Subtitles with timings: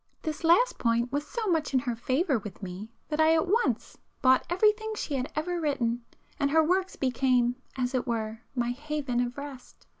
[0.23, 3.99] This last point was so much in her favour with me that I at once
[4.23, 6.03] bought everything she had ever written,
[6.39, 9.85] and her works became, as it were, my haven of rest.